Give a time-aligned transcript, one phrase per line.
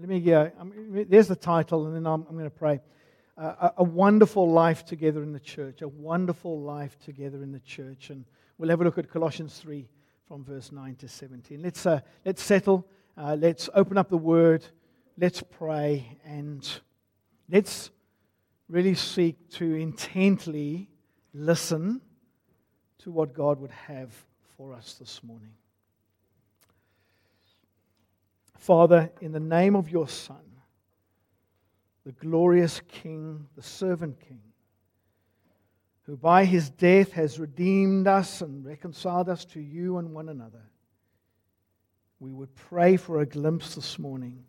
[0.00, 0.48] let me, uh,
[1.08, 2.80] there's the title, and then I'm, I'm going to pray.
[3.36, 7.60] Uh, a, a wonderful life together in the church, a wonderful life together in the
[7.60, 8.08] church.
[8.08, 8.24] And
[8.56, 9.86] we'll have a look at Colossians 3
[10.26, 11.60] from verse 9 to 17.
[11.60, 12.86] Let's, uh, let's settle,
[13.16, 14.64] uh, let's open up the word,
[15.18, 16.66] let's pray, and
[17.50, 17.90] let's
[18.68, 20.88] really seek to intently
[21.34, 22.00] listen
[23.00, 24.14] to what God would have
[24.56, 25.52] for us this morning.
[28.60, 30.36] Father, in the name of your Son,
[32.04, 34.42] the glorious King, the servant King,
[36.02, 40.60] who by his death has redeemed us and reconciled us to you and one another,
[42.18, 44.44] we would pray for a glimpse this morning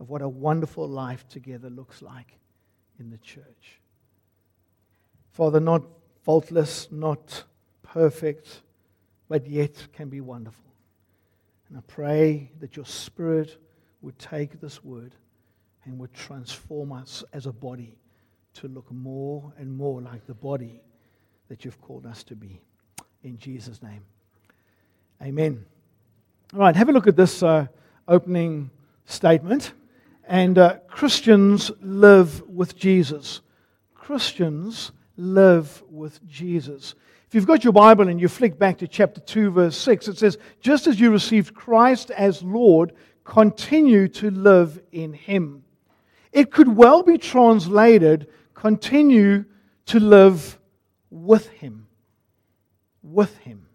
[0.00, 2.36] of what a wonderful life together looks like
[2.98, 3.80] in the church.
[5.30, 5.84] Father, not
[6.22, 7.44] faultless, not
[7.84, 8.62] perfect,
[9.28, 10.73] but yet can be wonderful.
[11.68, 13.56] And I pray that your Spirit
[14.02, 15.14] would take this word
[15.84, 17.96] and would transform us as a body
[18.54, 20.80] to look more and more like the body
[21.48, 22.60] that you've called us to be.
[23.22, 24.02] In Jesus' name.
[25.22, 25.64] Amen.
[26.52, 27.66] All right, have a look at this uh,
[28.06, 28.70] opening
[29.06, 29.72] statement.
[30.26, 33.40] And uh, Christians live with Jesus.
[33.94, 36.94] Christians live with Jesus.
[37.26, 40.18] If you've got your Bible and you flick back to chapter 2, verse 6, it
[40.18, 42.92] says, Just as you received Christ as Lord,
[43.24, 45.64] continue to live in him.
[46.32, 49.44] It could well be translated, continue
[49.86, 50.58] to live
[51.10, 51.86] with him.
[53.02, 53.66] With him.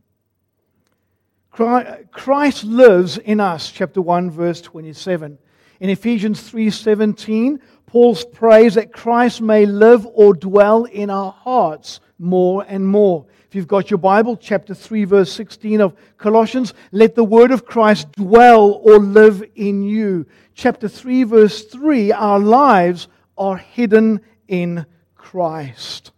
[1.52, 5.38] Christ lives in us, chapter 1, verse 27.
[5.80, 7.60] In Ephesians 3:17,
[7.90, 13.26] Paul prays that Christ may live or dwell in our hearts more and more.
[13.48, 17.66] If you've got your Bible, chapter 3, verse 16 of Colossians, let the word of
[17.66, 20.28] Christ dwell or live in you.
[20.54, 23.08] Chapter 3, verse 3, our lives
[23.40, 26.12] are hidden in Christ.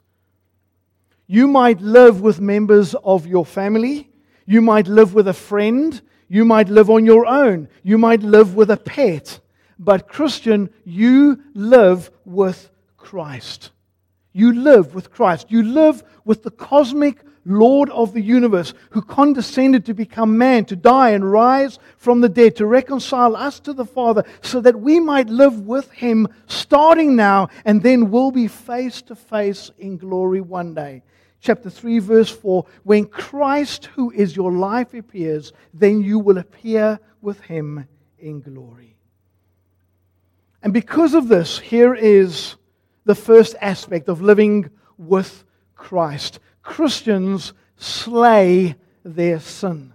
[1.25, 4.09] You might live with members of your family.
[4.45, 6.01] You might live with a friend.
[6.27, 7.69] You might live on your own.
[7.81, 9.39] You might live with a pet.
[9.83, 13.71] But, Christian, you live with Christ.
[14.31, 15.49] You live with Christ.
[15.49, 20.75] You live with the cosmic Lord of the universe who condescended to become man, to
[20.75, 24.99] die and rise from the dead, to reconcile us to the Father, so that we
[24.99, 30.41] might live with him starting now and then we'll be face to face in glory
[30.41, 31.01] one day.
[31.39, 36.99] Chapter 3, verse 4 When Christ, who is your life, appears, then you will appear
[37.19, 37.87] with him
[38.19, 38.91] in glory.
[40.63, 42.55] And because of this, here is
[43.05, 45.43] the first aspect of living with
[45.75, 46.39] Christ.
[46.61, 49.93] Christians slay their sin.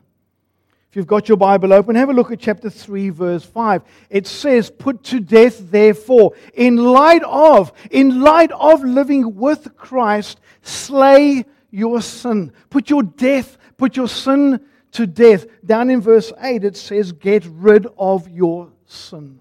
[0.91, 3.83] If you've got your Bible open, have a look at chapter 3, verse 5.
[4.11, 10.41] It says, Put to death, therefore, in light of, in light of living with Christ,
[10.63, 12.53] slay your sin.
[12.71, 14.61] Put your death, put your sin
[14.93, 15.47] to death.
[15.65, 19.41] Down in verse 8, it says, Get rid of your sin.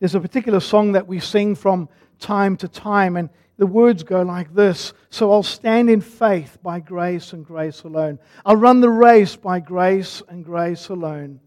[0.00, 1.88] There's a particular song that we sing from
[2.18, 6.80] time to time, and the words go like this So I'll stand in faith by
[6.80, 8.18] grace and grace alone.
[8.44, 11.40] I'll run the race by grace and grace alone.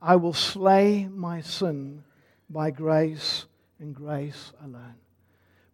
[0.00, 2.04] I will slay my sin
[2.48, 3.46] by grace
[3.78, 4.94] and grace alone.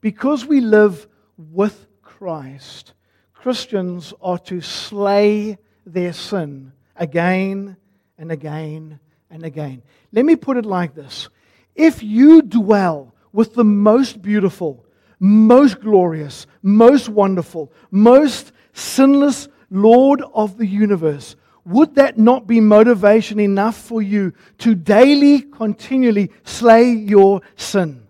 [0.00, 1.06] Because we live
[1.36, 2.94] with Christ,
[3.32, 7.76] Christians are to slay their sin again
[8.18, 8.98] and again
[9.30, 9.82] and again.
[10.12, 11.28] Let me put it like this
[11.74, 14.84] if you dwell with the most beautiful,
[15.18, 23.40] most glorious, most wonderful, most sinless Lord of the universe, would that not be motivation
[23.40, 28.06] enough for you to daily, continually slay your sin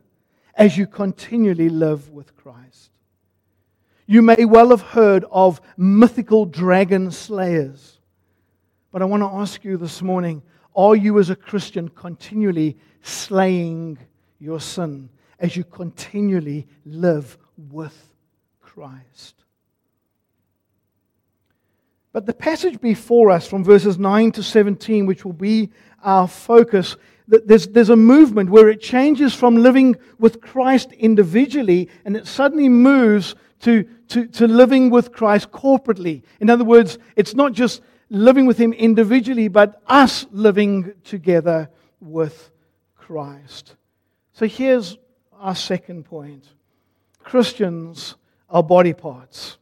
[0.55, 2.91] as you continually live with Christ?
[4.07, 8.01] You may well have heard of mythical dragon slayers,
[8.93, 10.43] but I want to ask you this morning
[10.75, 13.99] are you, as a Christian, continually slaying
[14.39, 15.09] your sin
[15.39, 18.15] as you continually live with
[18.61, 19.35] Christ?
[22.13, 25.71] But the passage before us from verses 9 to 17, which will be
[26.03, 26.97] our focus,
[27.27, 32.69] there's, there's a movement where it changes from living with Christ individually and it suddenly
[32.69, 36.23] moves to, to, to living with Christ corporately.
[36.39, 37.83] In other words, it's not just
[38.15, 41.69] living with Him individually, but us living together
[42.01, 42.51] with
[42.97, 43.77] Christ.
[44.33, 44.97] So here's
[45.39, 46.45] our second point
[47.23, 48.17] Christians
[48.49, 49.59] are body parts.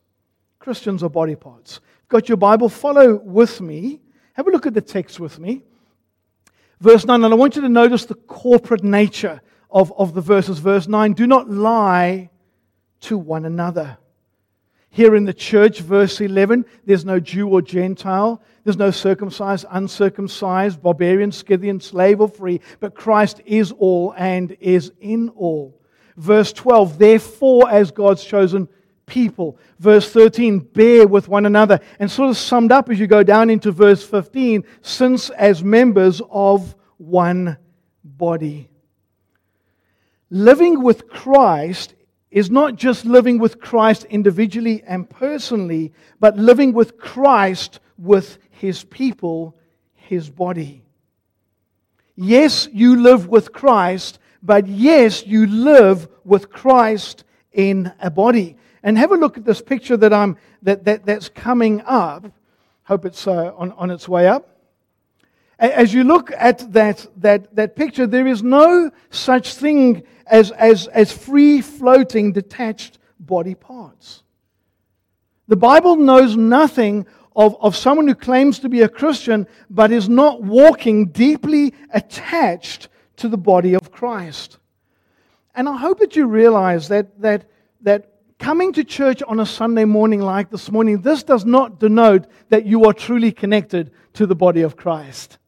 [0.59, 1.81] Christians are body parts.
[2.09, 2.69] Got your Bible?
[2.69, 4.01] Follow with me.
[4.35, 5.63] Have a look at the text with me.
[6.81, 9.41] Verse 9, and I want you to notice the corporate nature
[9.71, 10.59] of, of the verses.
[10.59, 12.31] Verse 9 do not lie
[13.03, 13.99] to one another.
[14.95, 18.43] Here in the church, verse 11, there's no Jew or Gentile.
[18.63, 24.93] There's no circumcised, uncircumcised, barbarian, Scythian, slave or free, but Christ is all and is
[25.01, 25.81] in all.
[26.19, 28.69] Verse 12, therefore, as God's chosen
[29.07, 29.57] people.
[29.79, 31.81] Verse 13, bear with one another.
[31.99, 36.21] And sort of summed up as you go down into verse 15, since as members
[36.31, 37.57] of one
[38.05, 38.69] body.
[40.29, 41.95] Living with Christ
[42.33, 48.85] is not just living with Christ individually and personally, but living with Christ with his
[48.85, 49.55] people,
[49.95, 50.83] his body.
[52.17, 58.57] Yes, you live with Christ, but yes, you live with Christ in a body.
[58.83, 62.33] And have a look at this picture that I'm, that, that, that's coming up.
[62.85, 64.52] Hope it's uh, on, on its way up.
[65.63, 70.89] As you look at that, that, that picture, there is no such thing as, as,
[70.89, 74.25] as free floating, detached body parts.
[75.47, 77.07] The Bible knows nothing
[77.37, 82.89] of, of someone who claims to be a Christian but is not walking deeply attached
[83.19, 84.59] to the body of Christ.
[85.55, 87.49] And I hope that you realize that, that,
[87.83, 92.27] that coming to church on a Sunday morning like this morning, this does not denote
[92.49, 95.39] that you are truly connected to the body of Christ.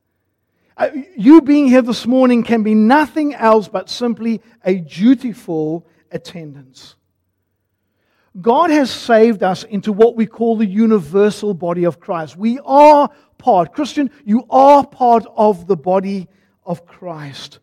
[0.77, 6.97] Uh, you being here this morning can be nothing else but simply a dutiful attendance.
[8.41, 12.37] God has saved us into what we call the universal body of Christ.
[12.37, 16.27] We are part, Christian, you are part of the body
[16.67, 17.61] of Christ.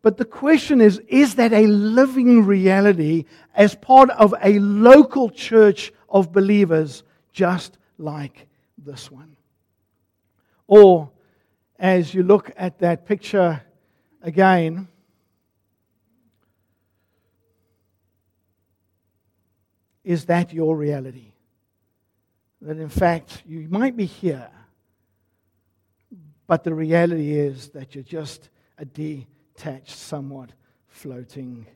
[0.00, 3.24] But the question is is that a living reality
[3.54, 8.46] as part of a local church of believers just like
[8.78, 9.36] this one?
[10.66, 11.10] Or
[11.78, 13.62] as you look at that picture
[14.22, 14.88] again,
[20.04, 21.32] is that your reality?
[22.62, 24.48] That in fact, you might be here,
[26.46, 28.48] but the reality is that you're just
[28.78, 30.52] a detached, somewhat
[30.88, 31.66] floating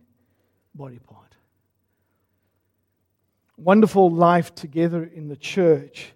[0.75, 1.35] body part.
[3.57, 6.13] Wonderful life together in the church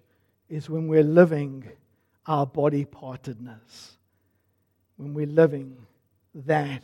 [0.49, 1.69] is when we're living
[2.27, 3.97] our body partedness,
[4.97, 5.77] when we're living
[6.33, 6.83] that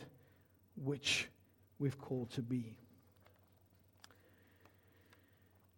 [0.76, 1.28] which
[1.78, 2.76] we've called to be.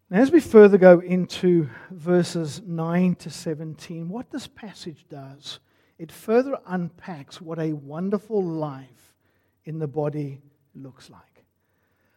[0.09, 5.59] Now, as we further go into verses 9 to 17, what this passage does,
[5.97, 9.15] it further unpacks what a wonderful life
[9.63, 10.41] in the body
[10.75, 11.21] looks like.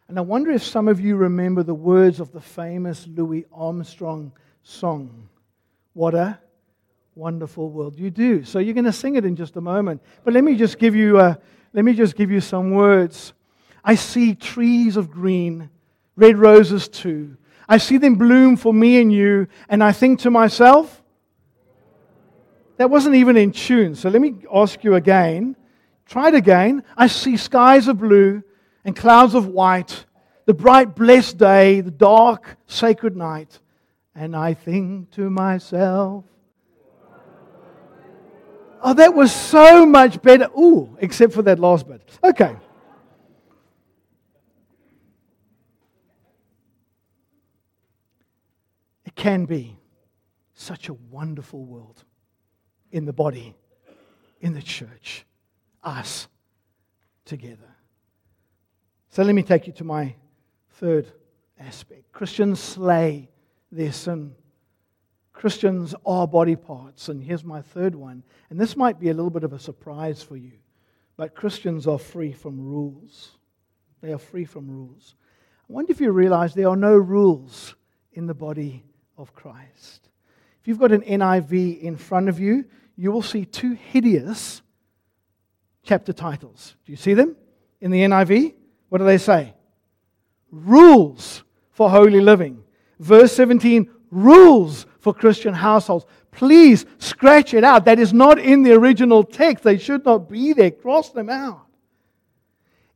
[0.07, 4.33] And I wonder if some of you remember the words of the famous Louis Armstrong
[4.63, 5.29] song,
[5.93, 6.39] What a
[7.19, 7.99] wonderful world.
[7.99, 8.45] You do.
[8.45, 10.01] So you're going to sing it in just a moment.
[10.23, 11.35] But let me just give you, uh,
[11.73, 13.33] let me just give you some words.
[13.83, 15.69] I see trees of green,
[16.15, 17.35] red roses too.
[17.67, 21.03] I see them bloom for me and you, and I think to myself,
[22.77, 23.95] that wasn't even in tune.
[23.95, 25.57] So let me ask you again.
[26.05, 26.85] Try it again.
[26.95, 28.41] I see skies of blue
[28.85, 30.05] and clouds of white,
[30.45, 33.59] the bright, blessed day, the dark, sacred night.
[34.15, 36.23] And I think to myself,
[38.81, 40.49] Oh, that was so much better.
[40.57, 42.01] Ooh, except for that last bit.
[42.23, 42.55] Okay.
[49.05, 49.77] It can be
[50.53, 52.03] such a wonderful world
[52.91, 53.55] in the body,
[54.41, 55.25] in the church,
[55.83, 56.27] us
[57.25, 57.75] together.
[59.09, 60.15] So let me take you to my
[60.73, 61.11] third
[61.59, 62.11] aspect.
[62.11, 63.29] Christians slay
[63.71, 64.35] their sin.
[65.39, 67.07] Christians are body parts.
[67.07, 68.23] And here's my third one.
[68.49, 70.51] And this might be a little bit of a surprise for you,
[71.15, 73.37] but Christians are free from rules.
[74.01, 75.15] They are free from rules.
[75.61, 77.73] I wonder if you realize there are no rules
[78.11, 78.83] in the body
[79.17, 80.09] of Christ.
[80.59, 82.65] If you've got an NIV in front of you,
[82.97, 84.61] you will see two hideous
[85.83, 86.75] chapter titles.
[86.85, 87.37] Do you see them
[87.79, 88.55] in the NIV?
[88.89, 89.53] What do they say?
[90.51, 92.61] Rules for holy living.
[92.99, 96.05] Verse 17, rules for Christian households.
[96.31, 97.85] Please scratch it out.
[97.85, 99.63] That is not in the original text.
[99.63, 100.71] They should not be there.
[100.71, 101.65] Cross them out.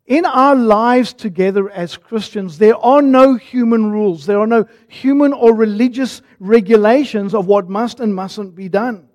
[0.05, 4.25] In our lives together as Christians, there are no human rules.
[4.25, 9.07] There are no human or religious regulations of what must and mustn't be done.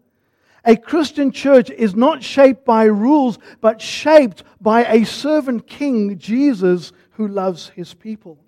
[0.64, 6.92] A Christian church is not shaped by rules, but shaped by a servant king, Jesus,
[7.12, 8.38] who loves his people.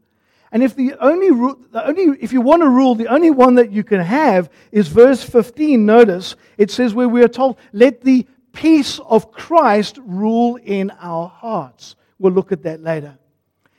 [0.52, 3.70] And if the only, the only, if you want to rule, the only one that
[3.70, 5.86] you can have is verse 15.
[5.86, 11.28] Notice it says where we are told, "Let the peace of Christ rule in our
[11.28, 11.94] hearts.
[12.18, 13.16] We'll look at that later.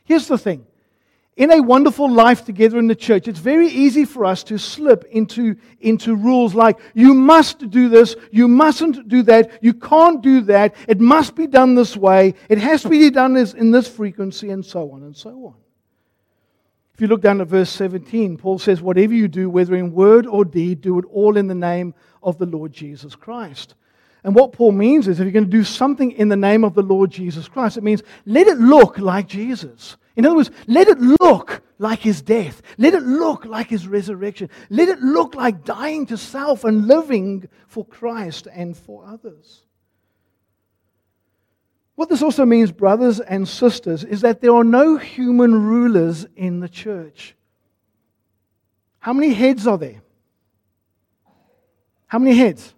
[0.06, 0.66] Here's the thing
[1.38, 5.06] in a wonderful life together in the church, it's very easy for us to slip
[5.06, 10.42] into, into rules like, you must do this, you mustn't do that, you can't do
[10.42, 14.50] that, it must be done this way, it has to be done in this frequency,
[14.50, 15.56] and so on and so on.
[17.02, 20.28] If you look down at verse 17, Paul says, Whatever you do, whether in word
[20.28, 23.74] or deed, do it all in the name of the Lord Jesus Christ.
[24.24, 26.76] And what Paul means is if you're going to do something in the name of
[26.76, 29.98] the Lord Jesus Christ, it means let it look like Jesus.
[30.16, 32.62] In other words, let it look like his death.
[32.78, 34.52] Let it look like his resurrection.
[34.70, 39.64] Let it look like dying to self and living for Christ and for others.
[42.02, 46.60] What this also means, brothers and sisters, is that there are no human rulers in
[46.60, 47.36] the church.
[48.98, 50.02] How many heads are there?
[52.08, 52.74] How many heads?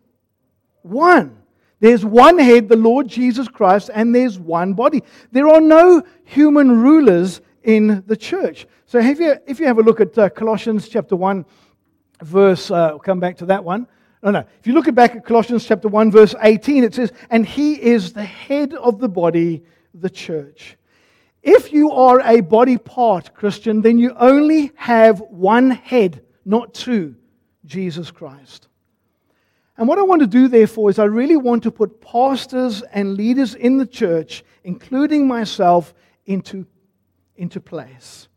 [0.82, 1.38] One.
[1.80, 5.01] There's one head, the Lord Jesus Christ, and there's one body.
[5.32, 8.68] There are no human rulers in the church.
[8.88, 11.46] So if you, if you have a look at uh, Colossians chapter 1,
[12.22, 13.88] verse, uh, we'll come back to that one.
[14.24, 14.39] No, no.
[14.39, 18.13] If you look back at Colossians chapter 1, verse 18, it says, And he is
[18.13, 19.63] the head of the body,
[19.94, 20.77] the church.
[21.44, 27.15] If you are a body part, Christian, then you only have one head, not two
[27.65, 28.70] Jesus Christ.
[29.77, 33.15] And what I want to do, therefore, is I really want to put pastors and
[33.15, 35.94] leaders in the church, including myself,
[36.25, 36.65] into,
[37.36, 38.30] into place.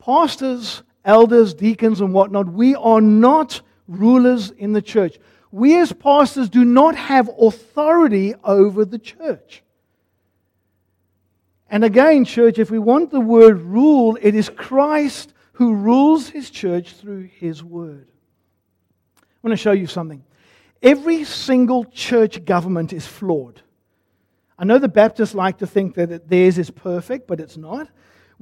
[0.00, 5.18] Pastors, elders, deacons, and whatnot, we are not rulers in the church.
[5.50, 9.62] We as pastors do not have authority over the church.
[11.68, 16.50] And again, church, if we want the word rule, it is Christ who rules his
[16.50, 18.08] church through his word.
[19.18, 20.22] I want to show you something.
[20.82, 23.62] Every single church government is flawed.
[24.58, 27.88] I know the Baptists like to think that theirs is perfect, but it's not.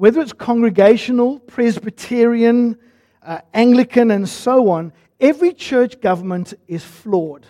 [0.01, 2.79] Whether it's congregational, Presbyterian,
[3.23, 7.45] uh, Anglican, and so on, every church government is flawed.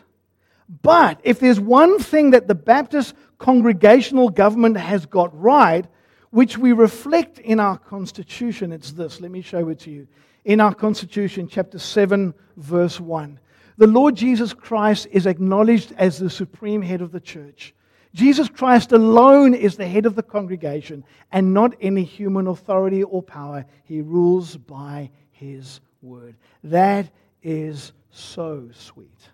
[0.82, 5.86] But if there's one thing that the Baptist congregational government has got right,
[6.30, 9.20] which we reflect in our Constitution, it's this.
[9.20, 10.08] Let me show it to you
[10.44, 13.38] in our Constitution, chapter 7, verse 1.
[13.76, 17.74] The Lord Jesus Christ is acknowledged as the supreme head of the church.
[18.12, 23.22] Jesus Christ alone is the head of the congregation and not any human authority or
[23.22, 23.64] power.
[23.84, 26.34] He rules by his word.
[26.64, 27.08] That
[27.42, 29.28] is so sweet.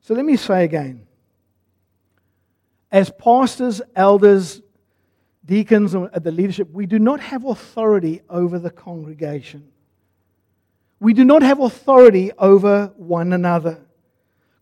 [0.00, 1.06] So let me say again
[2.92, 4.60] as pastors, elders,
[5.44, 9.68] deacons at the leadership, we do not have authority over the congregation.
[10.98, 13.80] We do not have authority over one another.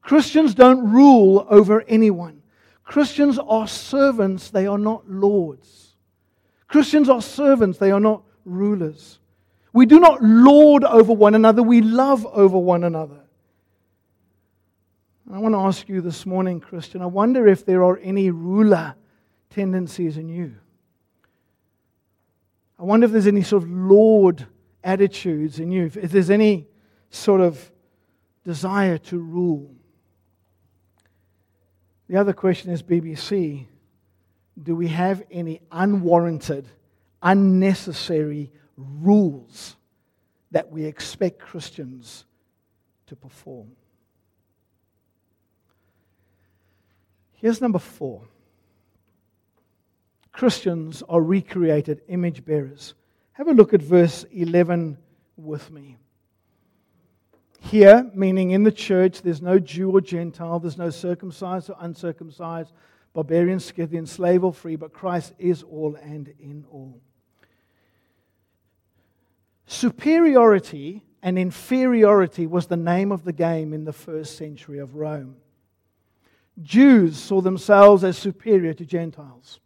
[0.08, 2.40] Christians don't rule over anyone.
[2.82, 5.96] Christians are servants, they are not lords.
[6.66, 9.18] Christians are servants, they are not rulers.
[9.74, 13.20] We do not lord over one another, we love over one another.
[15.26, 18.30] And I want to ask you this morning, Christian, I wonder if there are any
[18.30, 18.94] ruler
[19.50, 20.54] tendencies in you.
[22.78, 24.46] I wonder if there's any sort of Lord
[24.82, 26.66] attitudes in you, if there's any
[27.10, 27.70] sort of
[28.42, 29.74] desire to rule.
[32.08, 33.66] The other question is BBC
[34.60, 36.66] do we have any unwarranted,
[37.22, 39.76] unnecessary rules
[40.50, 42.24] that we expect Christians
[43.06, 43.70] to perform?
[47.34, 48.22] Here's number four.
[50.32, 52.94] Christians are recreated image bearers.
[53.32, 54.98] Have a look at verse 11
[55.36, 55.96] with me.
[57.60, 62.72] Here, meaning in the church, there's no Jew or Gentile, there's no circumcised or uncircumcised,
[63.12, 67.00] barbarian, Scythian, slave or free, but Christ is all and in all.
[69.66, 75.36] Superiority and inferiority was the name of the game in the first century of Rome.
[76.62, 79.60] Jews saw themselves as superior to Gentiles.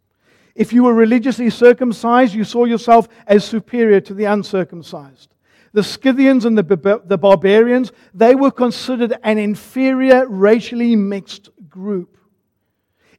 [0.55, 5.32] If you were religiously circumcised, you saw yourself as superior to the uncircumcised.
[5.73, 12.17] The Scythians and the, the barbarians, they were considered an inferior, racially mixed group.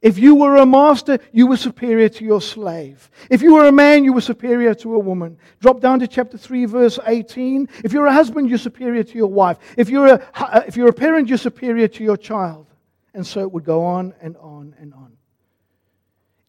[0.00, 3.10] If you were a master, you were superior to your slave.
[3.30, 5.38] If you were a man, you were superior to a woman.
[5.60, 7.68] Drop down to chapter 3, verse 18.
[7.82, 9.56] If you're a husband, you're superior to your wife.
[9.78, 12.66] If you're a, if you're a parent, you're superior to your child.
[13.14, 15.16] And so it would go on and on and on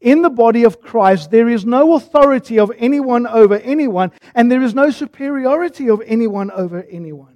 [0.02, 4.62] in the body of Christ, there is no authority of anyone over anyone, and there
[4.62, 7.36] is no superiority of anyone over anyone.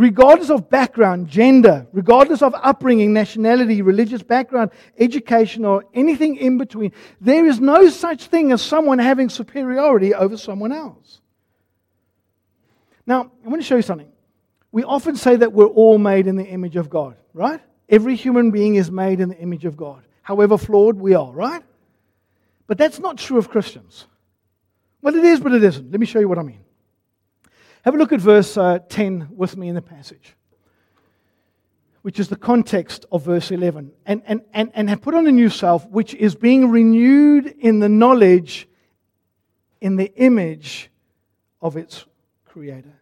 [0.00, 6.92] regardless of background, gender, regardless of upbringing, nationality, religious background, education, or anything in between,
[7.20, 11.20] there is no such thing as someone having superiority over someone else.
[13.04, 14.10] Now, I want to show you something.
[14.72, 17.60] We often say that we're all made in the image of God, right?
[17.88, 21.60] Every human being is made in the image of God, however flawed we are, right?
[22.68, 24.06] But that's not true of Christians.
[25.02, 25.90] Well, it is, but it isn't.
[25.90, 26.60] Let me show you what I mean.
[27.82, 30.36] Have a look at verse uh, 10 with me in the passage,
[32.02, 33.90] which is the context of verse 11.
[34.06, 37.80] And, and, and, and have put on a new self, which is being renewed in
[37.80, 38.68] the knowledge,
[39.80, 40.92] in the image
[41.60, 42.04] of its
[42.44, 42.94] creator.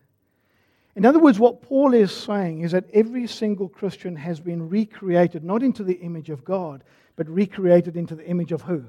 [0.97, 5.45] In other words, what Paul is saying is that every single Christian has been recreated,
[5.45, 6.83] not into the image of God,
[7.19, 8.85] but recreated into the image of who?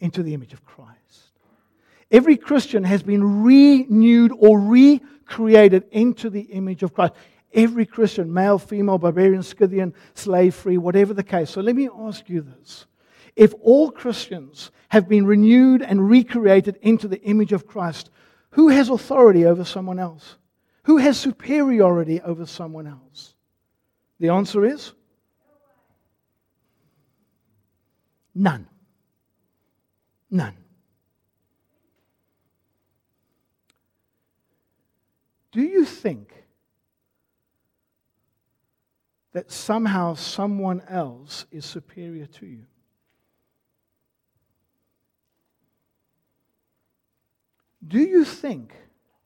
[0.00, 1.32] Into the image of Christ.
[2.10, 7.12] Every Christian has been renewed or recreated into the image of Christ.
[7.52, 11.50] Every Christian, male, female, barbarian, Scythian, slave free, whatever the case.
[11.50, 12.86] So let me ask you this.
[13.36, 18.08] If all Christians have been renewed and recreated into the image of Christ,
[18.50, 20.36] who has authority over someone else?
[20.84, 23.34] Who has superiority over someone else?
[24.20, 24.94] The answer is
[28.34, 28.66] none.
[30.30, 30.56] None.
[35.52, 36.44] Do you think
[39.32, 42.66] that somehow someone else is superior to you?
[47.86, 48.74] Do you think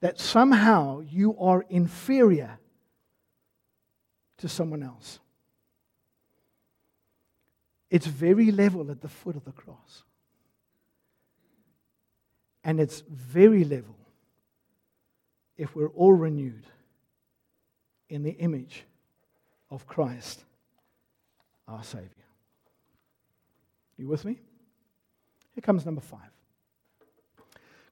[0.01, 2.59] that somehow you are inferior
[4.39, 5.21] to someone else?
[7.91, 10.05] It's very level at the foot of the cross.
[12.65, 13.97] And it's very level
[15.57, 16.65] if we're all renewed
[18.09, 18.85] in the image
[19.71, 20.45] of Christ,
[21.67, 22.09] our Savior.
[23.97, 24.39] You with me?
[25.55, 26.31] Here comes number five.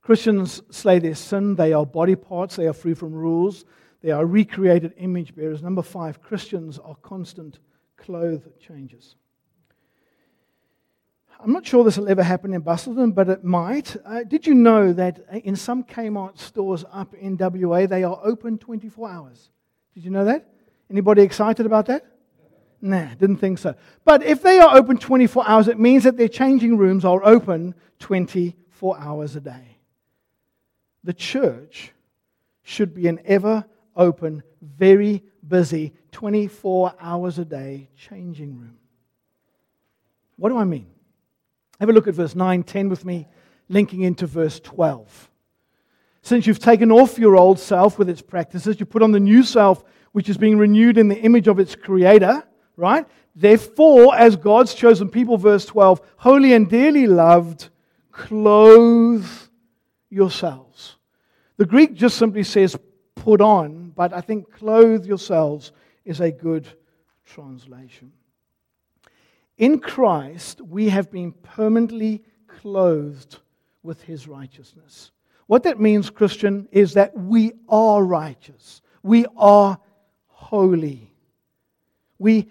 [0.00, 1.56] Christians slay their sin.
[1.56, 2.56] They are body parts.
[2.56, 3.64] They are free from rules.
[4.02, 5.62] They are recreated image bearers.
[5.62, 7.58] Number five, Christians are constant
[7.96, 9.16] clothes changes.
[11.38, 13.96] I'm not sure this will ever happen in Busselton, but it might.
[14.04, 18.58] Uh, did you know that in some Kmart stores up in WA, they are open
[18.58, 19.50] 24 hours?
[19.94, 20.48] Did you know that?
[20.90, 22.04] Anybody excited about that?
[22.80, 23.74] Nah, didn't think so.
[24.04, 27.74] But if they are open 24 hours, it means that their changing rooms are open
[27.98, 29.78] 24 hours a day.
[31.04, 31.92] The church
[32.62, 38.78] should be an ever open, very busy, 24 hours a day changing room.
[40.36, 40.86] What do I mean?
[41.80, 43.28] Have a look at verse 9, 10 with me,
[43.68, 45.30] linking into verse 12.
[46.22, 49.42] Since you've taken off your old self with its practices, you put on the new
[49.42, 52.42] self, which is being renewed in the image of its creator,
[52.76, 53.06] right?
[53.34, 57.68] Therefore, as God's chosen people, verse 12, holy and dearly loved,
[58.10, 59.28] clothe
[60.08, 60.96] yourselves.
[61.58, 62.76] The Greek just simply says
[63.14, 65.72] put on, but I think clothe yourselves
[66.04, 66.66] is a good
[67.24, 68.12] translation.
[69.58, 73.38] In Christ, we have been permanently clothed
[73.82, 75.12] with his righteousness.
[75.46, 78.82] What that means, Christian, is that we are righteous.
[79.02, 79.78] We are
[80.26, 81.10] holy.
[82.18, 82.48] We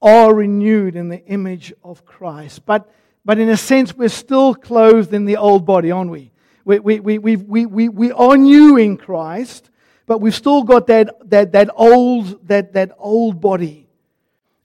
[0.00, 2.64] are renewed in the image of Christ.
[2.66, 2.88] But,
[3.24, 6.30] but in a sense, we're still clothed in the old body, aren't we?
[6.64, 9.70] We, we, we, we, we, we, we are new in Christ,
[10.06, 13.83] but we've still got that, that, that, old, that, that old body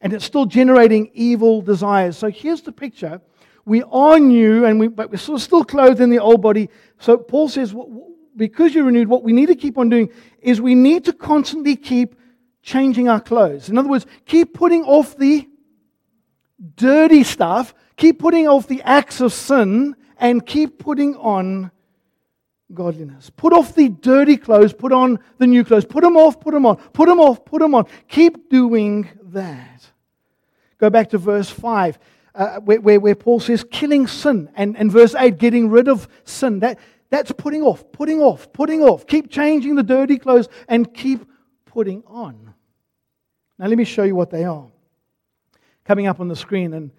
[0.01, 2.17] and it's still generating evil desires.
[2.17, 3.21] So here's the picture.
[3.65, 6.69] We are new, and we, but we're still clothed in the old body.
[6.99, 7.75] So Paul says,
[8.35, 10.09] because you're renewed, what we need to keep on doing
[10.41, 12.15] is we need to constantly keep
[12.61, 13.69] changing our clothes.
[13.69, 15.47] In other words, keep putting off the
[16.75, 21.71] dirty stuff, keep putting off the acts of sin, and keep putting on
[22.73, 23.29] godliness.
[23.29, 25.85] Put off the dirty clothes, put on the new clothes.
[25.85, 26.77] Put them off, put them on.
[26.77, 27.85] Put them off, put them on.
[28.07, 29.78] Keep doing that.
[30.79, 31.99] Go back to verse 5,
[32.33, 34.49] uh, where, where, where, Paul says, killing sin.
[34.55, 36.59] And, and verse 8, getting rid of sin.
[36.59, 39.05] That, that's putting off, putting off, putting off.
[39.05, 41.25] Keep changing the dirty clothes and keep
[41.65, 42.53] putting on.
[43.57, 44.67] Now, let me show you what they are.
[45.83, 46.91] Coming up on the screen, and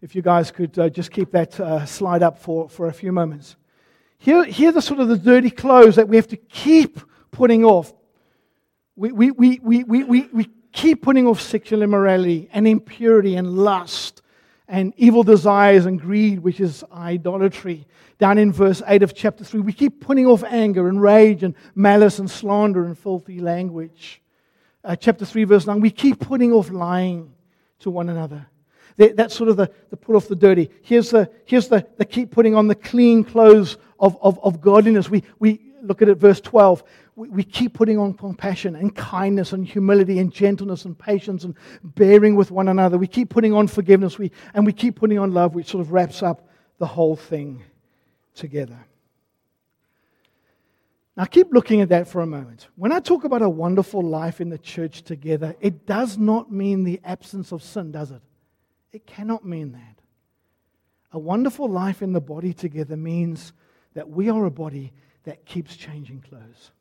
[0.00, 3.12] if you guys could uh, just keep that uh, slide up for, for a few
[3.12, 3.56] moments.
[4.18, 7.64] Here, here are the sort of the dirty clothes that we have to keep putting
[7.64, 7.92] off.
[8.94, 13.56] We, we, we, we, we, we, we keep putting off sexual immorality and impurity and
[13.56, 14.22] lust
[14.68, 17.86] and evil desires and greed, which is idolatry.
[18.18, 21.54] Down in verse 8 of chapter 3, we keep putting off anger and rage and
[21.74, 24.20] malice and slander and filthy language.
[24.84, 27.32] uh, chapter 3, verse 9, we keep putting off lying
[27.80, 28.46] to one another.
[28.98, 30.70] That's sort of the, the put off the dirty.
[30.82, 35.08] Here's the, here's the, the keep putting on the clean clothes of, of, of godliness.
[35.08, 36.82] We, we look at it, verse 12.
[37.18, 42.36] We, keep putting on compassion and kindness and humility and gentleness and patience and bearing
[42.36, 42.98] with one another.
[42.98, 45.92] We keep putting on forgiveness we, and we keep putting on love, which sort of
[45.92, 46.46] wraps up
[46.78, 47.62] the whole thing
[48.34, 48.78] together.
[51.16, 52.68] Now, keep looking at that for a moment.
[52.76, 56.84] When I talk about a wonderful life in the church together, it does not mean
[56.84, 58.20] the absence of sin, does it?
[58.92, 60.02] It cannot mean that.
[61.12, 63.54] A wonderful life in the body together means
[63.94, 64.92] that we are a body
[65.24, 66.72] that keeps changing clothes.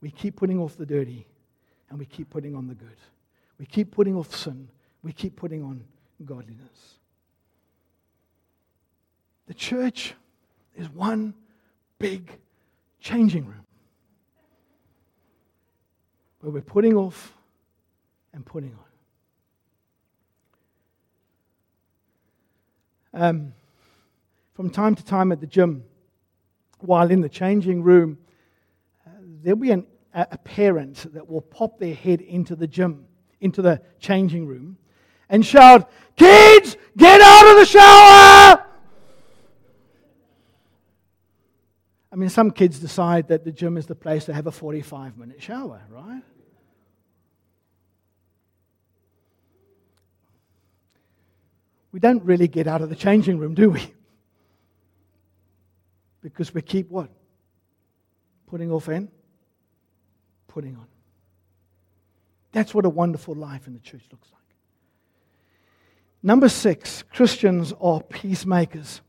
[0.00, 1.26] We keep putting off the dirty
[1.88, 2.96] and we keep putting on the good.
[3.58, 4.68] We keep putting off sin.
[5.02, 5.84] We keep putting on
[6.24, 6.96] godliness.
[9.46, 10.14] The church
[10.76, 11.34] is one
[11.98, 12.30] big
[13.00, 13.66] changing room
[16.40, 17.34] where we're putting off
[18.32, 18.76] and putting
[23.12, 23.22] on.
[23.22, 23.52] Um,
[24.54, 25.84] from time to time at the gym,
[26.78, 28.18] while in the changing room,
[29.06, 29.10] uh,
[29.42, 33.06] there'll be an, a, parent that will pop their head into the gym,
[33.40, 34.76] into the changing room,
[35.28, 38.66] and shout, Kids, get out of the shower!
[42.12, 45.16] I mean, some kids decide that the gym is the place to have a 45
[45.16, 46.22] minute shower, right?
[51.92, 53.92] we don't really get out of the changing room, do we?
[56.22, 57.10] Because we keep what?
[58.46, 59.08] Putting off and
[60.50, 60.86] putting on.
[62.52, 64.40] That's what a wonderful life in the church looks like.
[66.22, 69.00] Number six, Christians are peacemakers.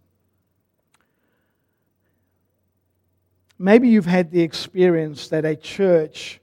[3.57, 6.39] Maybe you've had the experience that a church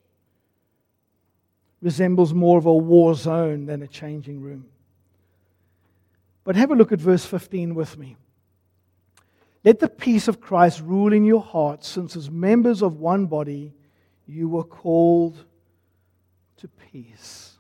[1.81, 4.67] resembles more of a war zone than a changing room.
[6.43, 8.17] But have a look at verse 15 with me.
[9.65, 13.75] Let the peace of Christ rule in your hearts, since as members of one body
[14.29, 15.43] you were called
[16.59, 17.57] to peace.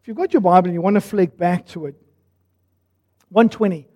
[0.00, 1.94] If you've got your Bible and you want to flick back to it,
[3.28, 3.86] 120.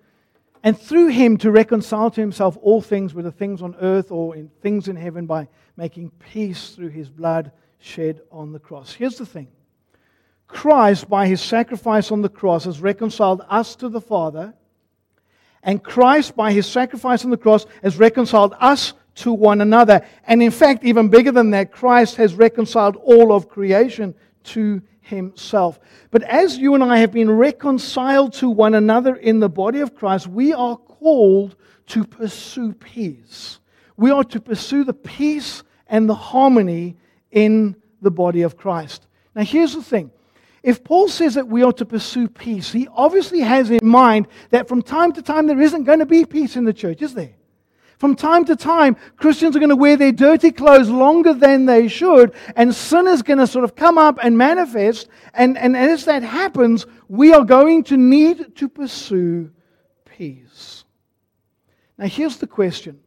[0.62, 4.48] And through him to reconcile to himself all things, whether things on earth or in
[4.62, 8.92] things in heaven, by making peace through his blood shed on the cross.
[8.92, 9.48] Here's the thing
[10.46, 14.54] Christ, by his sacrifice on the cross, has reconciled us to the Father.
[15.62, 20.04] And Christ, by his sacrifice on the cross, has reconciled us to one another.
[20.26, 25.78] And in fact, even bigger than that, Christ has reconciled all of creation to himself.
[26.10, 29.94] But as you and I have been reconciled to one another in the body of
[29.94, 31.56] Christ, we are called
[31.88, 33.60] to pursue peace.
[33.96, 36.96] We are to pursue the peace and the harmony
[37.30, 39.06] in the body of Christ.
[39.34, 40.10] Now, here's the thing
[40.62, 44.66] if Paul says that we are to pursue peace, he obviously has in mind that
[44.66, 47.34] from time to time there isn't going to be peace in the church, is there?
[47.98, 51.88] From time to time, Christians are going to wear their dirty clothes longer than they
[51.88, 55.08] should, and sin is going to sort of come up and manifest.
[55.32, 59.50] And, and as that happens, we are going to need to pursue
[60.04, 60.84] peace.
[61.96, 63.00] Now, here's the question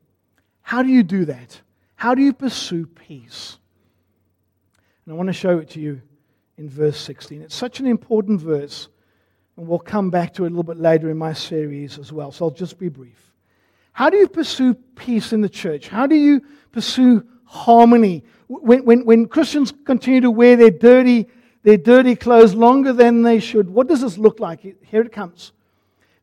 [0.62, 1.62] How do you do that?
[1.96, 3.58] How do you pursue peace?
[5.06, 6.02] And I want to show it to you
[6.58, 7.42] in verse 16.
[7.42, 8.88] It's such an important verse,
[9.58, 12.32] and we'll come back to it a little bit later in my series as well,
[12.32, 13.34] so I'll just be brief.
[13.98, 15.88] How do you pursue peace in the church?
[15.88, 18.24] How do you pursue harmony?
[18.48, 21.26] When, when, when Christians continue to wear their dirty,
[21.64, 24.60] their dirty clothes longer than they should, what does this look like?
[24.62, 25.52] Here it comes.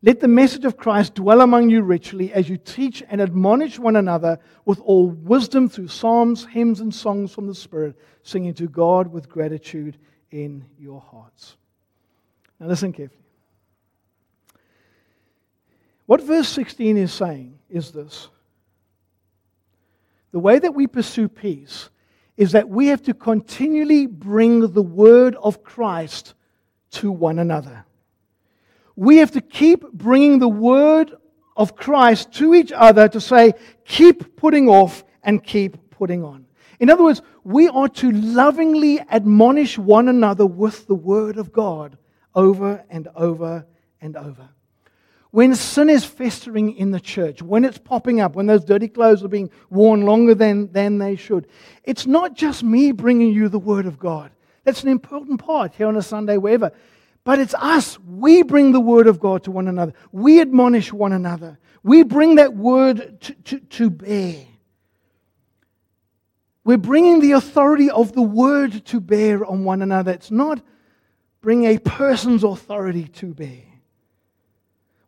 [0.01, 3.97] Let the message of Christ dwell among you richly as you teach and admonish one
[3.97, 9.11] another with all wisdom through psalms, hymns, and songs from the Spirit, singing to God
[9.11, 9.97] with gratitude
[10.31, 11.57] in your hearts.
[12.57, 13.25] Now, listen carefully.
[16.05, 18.29] What verse 16 is saying is this
[20.31, 21.89] the way that we pursue peace
[22.35, 26.33] is that we have to continually bring the word of Christ
[26.91, 27.85] to one another.
[28.97, 31.13] We have to keep bringing the word
[31.55, 33.53] of Christ to each other to say,
[33.85, 36.45] keep putting off and keep putting on.
[36.79, 41.97] In other words, we are to lovingly admonish one another with the Word of God
[42.33, 43.65] over and over
[44.01, 44.49] and over.
[45.35, 49.21] When sin is festering in the church, when it's popping up, when those dirty clothes
[49.21, 51.49] are being worn longer than, than they should,
[51.83, 54.31] it's not just me bringing you the Word of God.
[54.63, 56.71] That's an important part here on a Sunday, wherever.
[57.25, 57.99] But it's us.
[57.99, 59.91] We bring the Word of God to one another.
[60.13, 61.59] We admonish one another.
[61.83, 64.37] We bring that Word to, to, to bear.
[66.63, 70.13] We're bringing the authority of the word to bear on one another.
[70.13, 70.61] It's not
[71.41, 73.74] bring a person's authority to bear.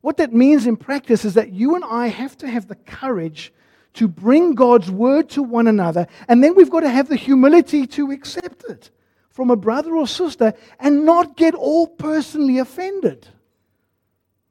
[0.08, 3.52] What that means in practice is that you and I have to have the courage
[3.96, 7.86] to bring God's word to one another, and then we've got to have the humility
[7.88, 8.90] to accept it
[9.30, 13.28] from a brother or sister and not get all personally offended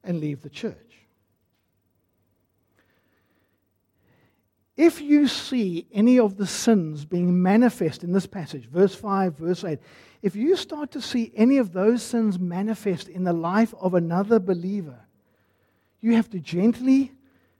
[0.04, 0.76] and leave the church.
[4.76, 9.64] If you see any of the sins being manifest in this passage, verse 5, verse
[9.64, 9.78] 8,
[10.20, 14.38] if you start to see any of those sins manifest in the life of another
[14.38, 15.05] believer,
[16.06, 17.10] you have to gently,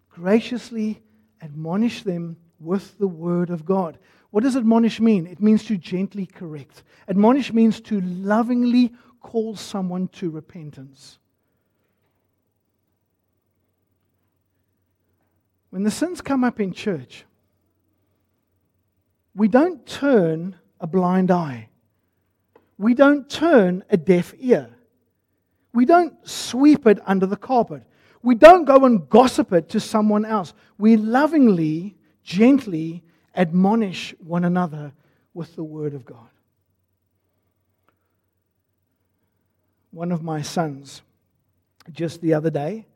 [0.08, 1.02] graciously
[1.42, 3.98] admonish them with the word of God.
[4.30, 5.26] What does admonish mean?
[5.26, 6.84] It means to gently correct.
[7.08, 11.18] Admonish means to lovingly call someone to repentance.
[15.70, 17.24] When the sins come up in church,
[19.34, 21.68] we don't turn a blind eye.
[22.78, 24.70] We don't turn a deaf ear.
[25.74, 27.82] We don't sweep it under the carpet.
[28.22, 30.54] We don't go and gossip it to someone else.
[30.78, 33.02] We lovingly, gently
[33.34, 34.92] admonish one another
[35.34, 36.28] with the Word of God.
[39.90, 41.02] One of my sons,
[41.92, 42.86] just the other day,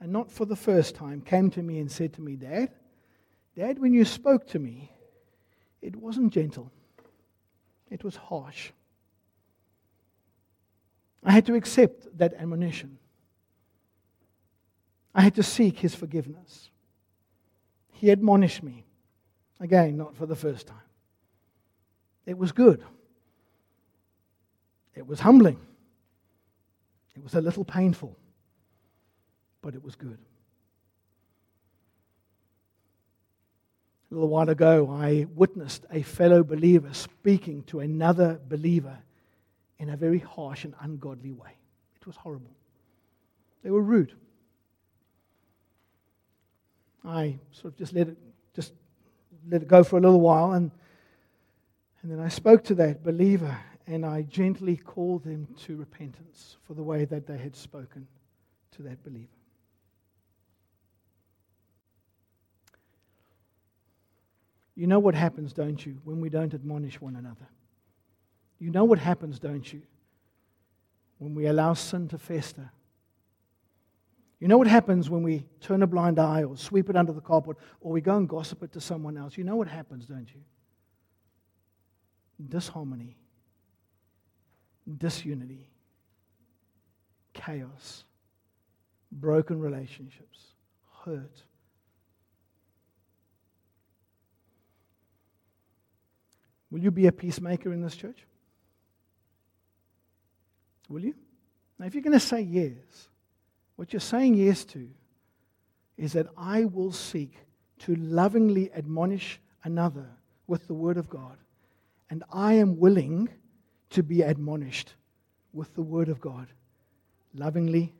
[0.00, 2.70] and not for the first time, came to me and said to me, Dad,
[3.56, 4.90] Dad, when you spoke to me,
[5.80, 6.70] it wasn't gentle,
[7.90, 8.70] it was harsh.
[11.24, 12.98] I had to accept that admonition.
[15.14, 16.70] I had to seek his forgiveness.
[17.92, 18.84] He admonished me.
[19.60, 20.76] Again, not for the first time.
[22.26, 22.82] It was good.
[24.94, 25.58] It was humbling.
[27.14, 28.16] It was a little painful
[29.62, 30.18] but it was good.
[34.10, 38.98] A little while ago, I witnessed a fellow believer speaking to another believer
[39.78, 41.56] in a very harsh and ungodly way.
[41.98, 42.50] It was horrible.
[43.62, 44.12] They were rude.
[47.04, 48.16] I sort of just let it
[48.54, 48.72] just
[49.48, 50.70] let it go for a little while and
[52.02, 56.74] and then I spoke to that believer and I gently called them to repentance for
[56.74, 58.06] the way that they had spoken
[58.72, 59.28] to that believer.
[64.74, 67.46] You know what happens, don't you, when we don't admonish one another?
[68.58, 69.82] You know what happens, don't you,
[71.18, 72.70] when we allow sin to fester?
[74.42, 77.20] You know what happens when we turn a blind eye or sweep it under the
[77.20, 79.38] carpet or we go and gossip it to someone else?
[79.38, 80.40] You know what happens, don't you?
[82.48, 83.16] Disharmony,
[84.98, 85.70] disunity,
[87.32, 88.02] chaos,
[89.12, 90.40] broken relationships,
[91.04, 91.44] hurt
[96.72, 98.24] Will you be a peacemaker in this church?
[100.88, 101.14] Will you?
[101.78, 103.08] Now, if you're going to say yes,
[103.82, 104.88] what you're saying yes to
[105.96, 107.36] is that I will seek
[107.80, 110.06] to lovingly admonish another
[110.46, 111.36] with the Word of God,
[112.08, 113.28] and I am willing
[113.90, 114.94] to be admonished
[115.52, 116.46] with the Word of God,
[117.34, 117.92] lovingly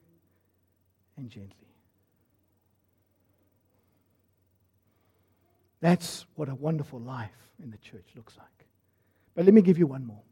[1.17, 1.75] and gently.
[5.81, 8.69] That's what a wonderful life in the church looks like.
[9.35, 10.23] But let me give you one more.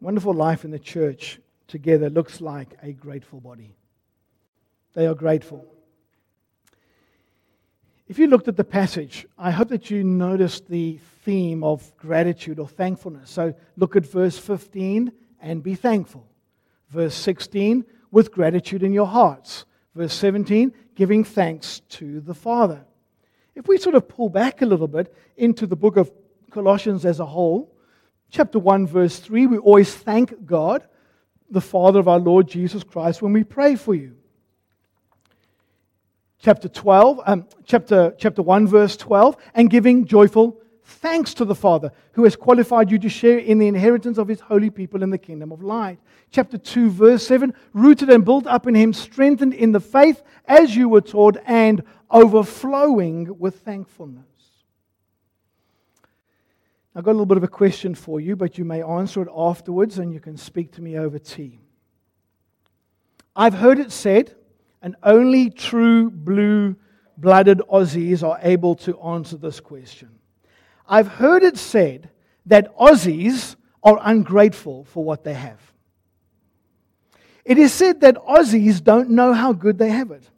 [0.00, 3.74] Wonderful life in the church together looks like a grateful body.
[4.94, 5.66] They are grateful.
[8.06, 12.58] If you looked at the passage, I hope that you noticed the theme of gratitude
[12.58, 13.28] or thankfulness.
[13.30, 16.26] So look at verse 15 and be thankful.
[16.88, 19.66] Verse 16, with gratitude in your hearts.
[19.94, 22.84] Verse 17, giving thanks to the Father.
[23.54, 26.10] If we sort of pull back a little bit into the book of
[26.50, 27.74] Colossians as a whole,
[28.30, 30.86] chapter 1, verse 3, we always thank God,
[31.50, 34.16] the Father of our Lord Jesus Christ, when we pray for you.
[36.40, 41.92] Chapter 12, um, chapter, chapter 1, verse 12, and giving joyful Thanks to the Father
[42.12, 45.18] who has qualified you to share in the inheritance of his holy people in the
[45.18, 45.98] kingdom of light.
[46.30, 50.74] Chapter 2, verse 7 rooted and built up in him, strengthened in the faith as
[50.74, 54.24] you were taught, and overflowing with thankfulness.
[56.98, 59.28] I've got a little bit of a question for you, but you may answer it
[59.32, 61.60] afterwards and you can speak to me over tea.
[63.36, 64.34] I've heard it said,
[64.82, 66.74] and only true blue
[67.16, 70.08] blooded Aussies are able to answer this question.
[70.88, 72.10] I've heard it said
[72.46, 75.60] that Aussies are ungrateful for what they have.
[77.44, 80.28] It is said that Aussies don't know how good they have it.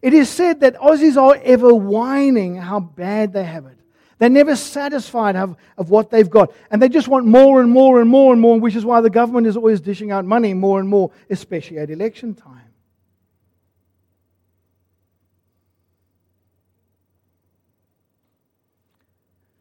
[0.00, 3.76] It is said that Aussies are ever whining how bad they have it.
[4.18, 6.52] They're never satisfied of, of what they've got.
[6.70, 9.10] And they just want more and more and more and more, which is why the
[9.10, 12.60] government is always dishing out money more and more, especially at election time.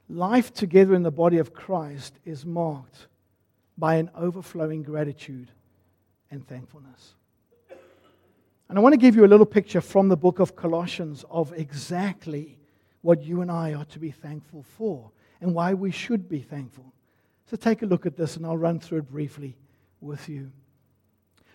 [0.09, 3.07] Life together in the body of Christ is marked
[3.77, 5.49] by an overflowing gratitude
[6.29, 7.15] and thankfulness.
[8.69, 11.51] And I want to give you a little picture from the book of Colossians of
[11.53, 12.59] exactly
[13.03, 16.91] what you and I are to be thankful for and why we should be thankful.
[17.51, 19.55] So take a look at this and I'll run through it briefly
[20.01, 20.51] with you.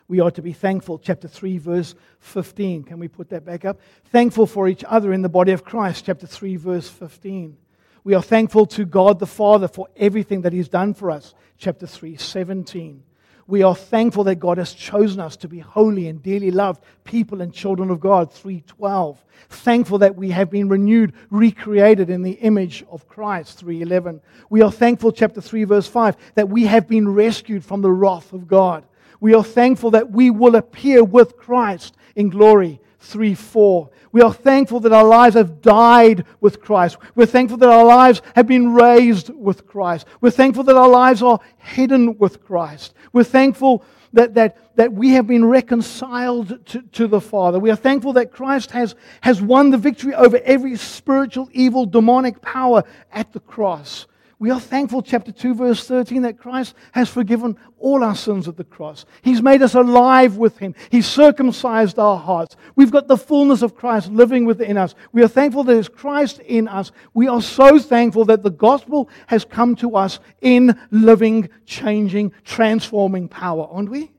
[0.07, 2.85] We are to be thankful, chapter 3, verse 15.
[2.85, 3.81] Can we put that back up?
[4.05, 7.57] Thankful for each other in the body of Christ, chapter 3, verse 15.
[8.05, 11.35] We are thankful to God the Father for everything that He's done for us.
[11.59, 13.03] Chapter 3, 17.
[13.49, 17.41] We are thankful that God has chosen us to be holy and dearly loved people
[17.41, 18.31] and children of God.
[18.31, 19.25] 312.
[19.49, 23.59] Thankful that we have been renewed, recreated in the image of Christ.
[23.59, 24.21] 311.
[24.51, 28.35] We are thankful, chapter 3, verse 5, that we have been rescued from the wrath
[28.35, 28.85] of God.
[29.19, 32.83] We are thankful that we will appear with Christ in glory.
[33.09, 33.91] 3 4.
[34.13, 36.99] We are thankful that our lives have died with Christ.
[37.15, 40.07] We're thankful that our lives have been raised with Christ.
[40.21, 42.95] We're thankful that our lives are hidden with Christ.
[43.13, 47.59] We're thankful that, that, that we have been reconciled to, to the Father.
[47.59, 52.43] We are thankful that Christ has, has won the victory over every spiritual, evil, demonic
[52.43, 54.07] power at the cross.
[54.41, 58.57] We are thankful, chapter 2, verse 13, that Christ has forgiven all our sins at
[58.57, 59.05] the cross.
[59.23, 60.77] He's made us alive with Him.
[60.91, 62.55] He's circumcised our hearts.
[62.77, 64.95] We've got the fullness of Christ living within us.
[65.11, 66.93] We are thankful that it's Christ in us.
[67.15, 73.27] We are so thankful that the gospel has come to us in living, changing, transforming
[73.27, 74.13] power, aren't we?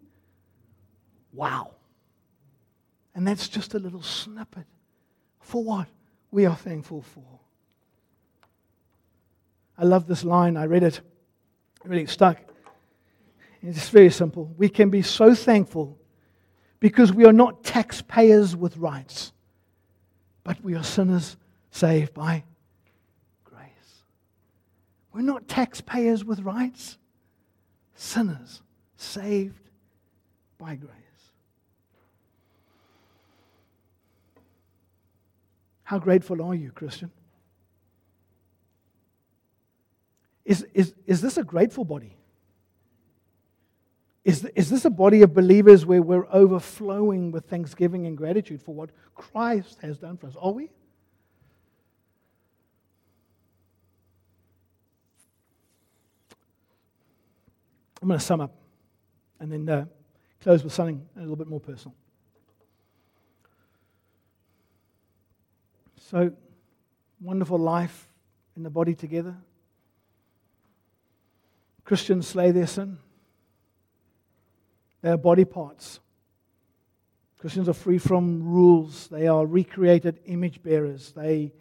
[1.31, 1.75] Wow.
[3.15, 4.65] And that's just a little snippet
[5.39, 5.87] for what
[6.29, 7.38] we are thankful for.
[9.79, 10.57] I love this line.
[10.57, 10.97] I read it.
[10.97, 12.37] It really stuck.
[13.63, 14.53] It's very simple.
[14.57, 15.97] We can be so thankful
[16.81, 19.31] because we are not taxpayers with rights,
[20.43, 21.37] but we are sinners
[21.71, 22.43] saved by
[23.45, 24.03] grace.
[25.13, 26.97] We're not taxpayers with rights,
[27.95, 28.61] sinners
[28.97, 29.69] saved
[30.57, 30.91] by grace.
[35.83, 37.11] How grateful are you, Christian?
[40.49, 42.17] Is, is, is this a grateful body?
[44.25, 48.73] Is, is this a body of believers where we're overflowing with thanksgiving and gratitude for
[48.73, 50.35] what Christ has done for us?
[50.41, 50.71] Are we?
[58.01, 58.55] I'm going to sum up
[59.39, 59.85] and then uh,
[60.41, 61.93] close with something a little bit more personal.
[66.09, 66.31] So,
[67.21, 68.07] wonderful life
[68.57, 69.35] in the body together.
[71.89, 72.99] Christians slay their sin.
[75.01, 75.99] They are body parts.
[77.39, 79.07] Christians are free from rules.
[79.07, 81.13] They are recreated image bearers.
[81.13, 81.51] They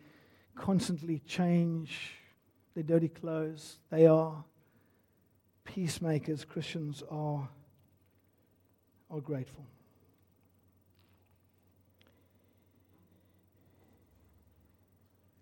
[0.55, 2.13] constantly change
[2.75, 3.79] their dirty clothes.
[3.89, 4.45] They are
[5.65, 6.45] peacemakers.
[6.45, 7.49] Christians are,
[9.11, 9.65] are grateful.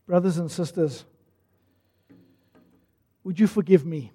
[0.06, 1.04] Brothers and sisters,
[3.24, 4.12] would you forgive me?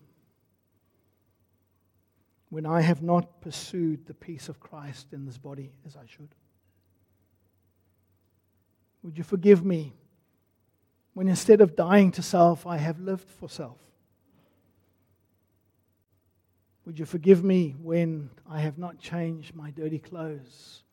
[2.51, 6.27] When I have not pursued the peace of Christ in this body as I should?
[9.03, 9.93] Would you forgive me
[11.13, 13.79] when instead of dying to self, I have lived for self?
[16.85, 20.83] Would you forgive me when I have not changed my dirty clothes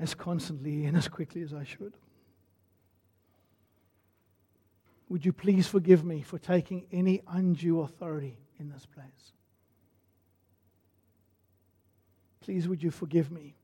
[0.00, 1.92] as constantly and as quickly as I should?
[5.08, 9.34] Would you please forgive me for taking any undue authority in this place?
[12.48, 13.54] Please, would you forgive me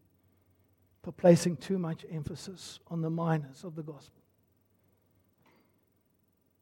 [1.02, 4.20] for placing too much emphasis on the minors of the gospel?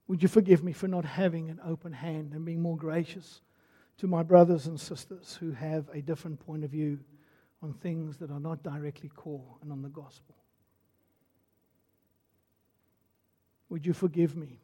[0.07, 3.41] Would you forgive me for not having an open hand and being more gracious
[3.99, 7.01] to my brothers and sisters who have a different point of view
[7.61, 10.37] on things that are not directly core and on the gospel?
[13.69, 14.61] Would you forgive me?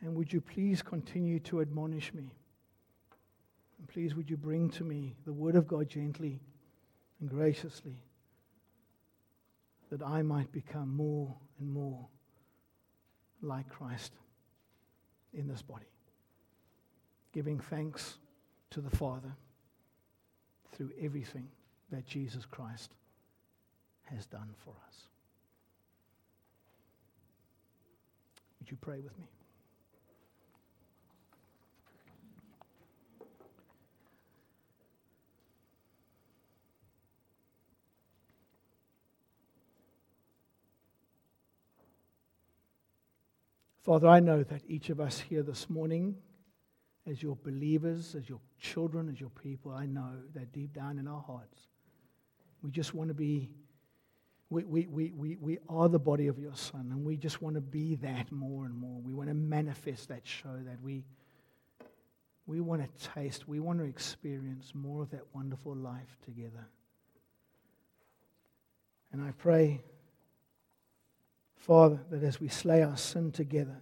[0.00, 2.32] And would you please continue to admonish me
[3.82, 6.38] and please, would you bring to me the Word of God gently
[7.20, 8.00] and graciously
[9.90, 12.06] that I might become more and more
[13.42, 14.12] like Christ
[15.34, 15.90] in this body,
[17.32, 18.18] giving thanks
[18.70, 19.34] to the Father
[20.70, 21.48] through everything
[21.90, 22.94] that Jesus Christ
[24.04, 24.94] has done for us.
[28.60, 29.26] Would you pray with me?
[43.82, 46.14] Father, I know that each of us here this morning,
[47.04, 51.08] as your believers, as your children, as your people, I know that deep down in
[51.08, 51.58] our hearts,
[52.62, 53.50] we just want to be,
[54.50, 57.56] we, we, we, we, we are the body of your Son, and we just want
[57.56, 59.00] to be that more and more.
[59.00, 61.04] We want to manifest that show that we,
[62.46, 66.68] we want to taste, we want to experience more of that wonderful life together.
[69.12, 69.80] And I pray
[71.62, 73.80] Father, that as we slay our sin together,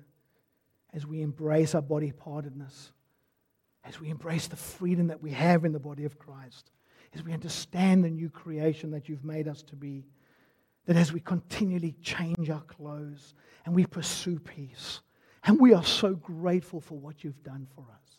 [0.93, 2.93] as we embrace our body partedness,
[3.85, 6.73] as we embrace the freedom that we have in the body of Christ,
[7.15, 10.05] as we understand the new creation that you've made us to be,
[10.85, 13.33] that as we continually change our clothes
[13.65, 15.01] and we pursue peace,
[15.45, 18.11] and we are so grateful for what you've done for us,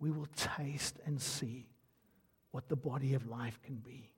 [0.00, 1.68] we will taste and see
[2.50, 4.10] what the body of life can be.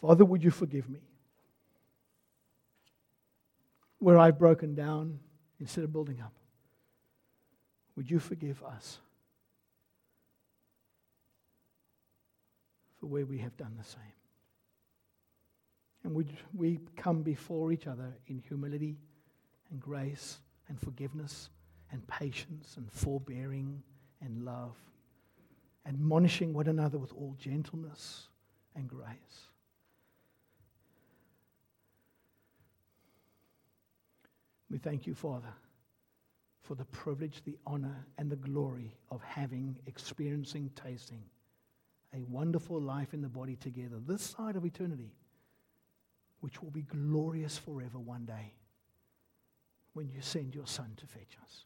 [0.00, 1.00] Father, would you forgive me?
[3.98, 5.18] Where I've broken down
[5.60, 6.32] instead of building up.
[7.96, 8.98] Would you forgive us
[12.98, 14.00] for where we have done the same?
[16.02, 18.96] And would we come before each other in humility
[19.70, 20.38] and grace
[20.68, 21.50] and forgiveness
[21.92, 23.82] and patience and forbearing
[24.22, 24.76] and love,
[25.86, 28.28] admonishing one another with all gentleness
[28.74, 29.49] and grace?
[34.70, 35.52] We thank you, Father,
[36.62, 41.24] for the privilege, the honor, and the glory of having, experiencing, tasting
[42.14, 45.12] a wonderful life in the body together, this side of eternity,
[46.40, 48.54] which will be glorious forever one day
[49.92, 51.64] when you send your Son to fetch us.